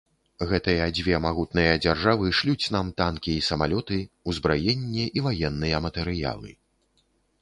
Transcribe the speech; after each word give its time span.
Гэтыя 0.51 0.85
дзве 0.99 1.17
магутныя 1.25 1.73
дзяржавы 1.83 2.31
шлюць 2.39 2.71
нам 2.75 2.89
танкі 3.01 3.31
і 3.41 3.43
самалёты, 3.49 3.99
узбраенне 4.33 5.05
і 5.19 5.27
ваенныя 5.27 5.83
матэрыялы. 5.89 6.49